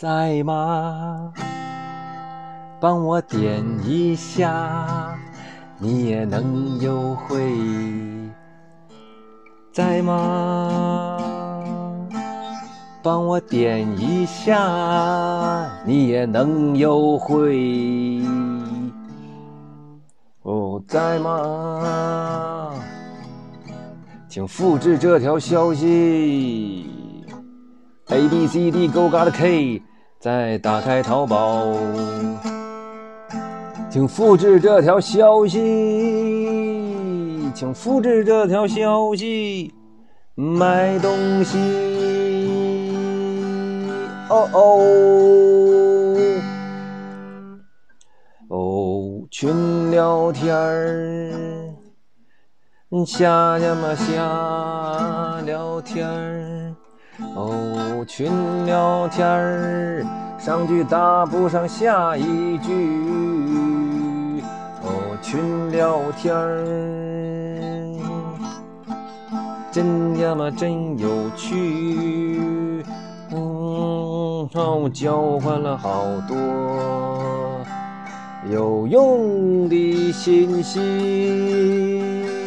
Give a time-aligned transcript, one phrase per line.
[0.00, 1.30] 在吗？
[2.80, 5.14] 帮我点一下，
[5.76, 7.52] 你也能优惠，
[9.70, 11.18] 在吗？
[13.02, 18.22] 帮我点一下，你也能优惠。
[20.44, 22.72] 哦，在吗？
[24.30, 26.88] 请复制这条消息
[28.06, 29.82] ，A B C D Go Got K，
[30.20, 31.74] 再打开淘宝，
[33.88, 35.58] 请复制这条消息，
[37.54, 39.72] 请复制这条消息，
[40.34, 41.56] 买东西，
[44.28, 44.60] 哦哦，
[48.48, 51.32] 哦，群聊天儿。
[53.06, 56.74] 瞎呀嘛瞎聊天儿，
[57.34, 58.30] 哦，群
[58.66, 60.04] 聊天儿，
[60.38, 64.42] 上句搭不上下一句，
[64.82, 66.64] 哦，群聊天儿，
[69.70, 72.84] 真呀嘛真有趣，
[73.30, 76.36] 嗯，哦，交换了好多
[78.50, 82.39] 有用的信息。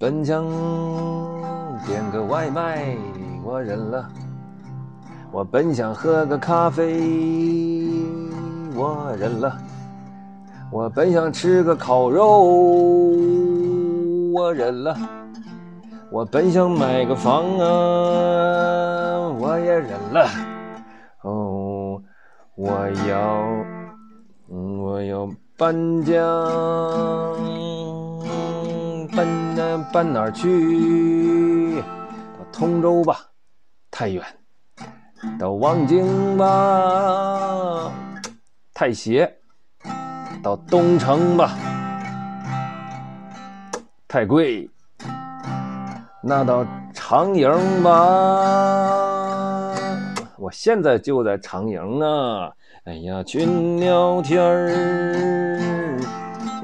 [0.00, 0.46] 本想
[1.84, 2.96] 点个外卖，
[3.42, 4.04] 我忍了；
[5.32, 7.00] 我本想喝个咖啡，
[8.76, 9.50] 我忍了；
[10.70, 12.44] 我本想吃个烤肉，
[14.32, 14.94] 我忍了；
[16.12, 17.66] 我本想买个房啊，
[19.36, 20.28] 我也忍了。
[21.22, 22.00] 哦，
[22.54, 22.70] 我
[23.08, 23.42] 要，
[24.48, 26.14] 我要搬家。
[29.18, 29.86] 搬呢？
[29.92, 31.82] 搬哪儿去？
[31.82, 33.18] 到通州吧，
[33.90, 34.22] 太远；
[35.36, 37.90] 到望京吧，
[38.72, 39.28] 太斜；
[40.40, 41.50] 到东城吧，
[44.06, 44.70] 太贵；
[46.22, 46.64] 那到
[46.94, 47.50] 长营
[47.82, 47.90] 吧，
[50.38, 52.06] 我现在就在长营呢。
[52.84, 55.57] 哎呀，群聊天儿。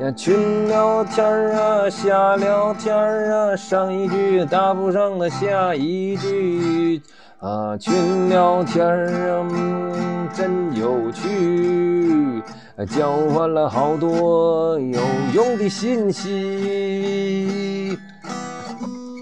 [0.00, 7.00] 呀，群聊天儿啊，瞎聊天儿啊，上一句搭不上的下一句
[7.38, 12.42] 啊，群聊天儿啊，真有趣，
[12.90, 15.00] 交换了好多有
[15.32, 17.96] 用的信息。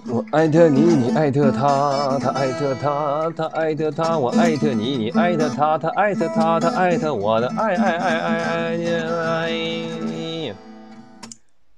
[0.09, 8.79] 我艾特你，你艾特他，他艾特他，他艾特他，我艾特你，你艾特他，他艾特他，他艾特我的爱爱爱爱爱
[9.27, 10.12] 爱。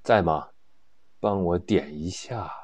[0.05, 0.51] 在吗？
[1.19, 2.64] 帮我点一下。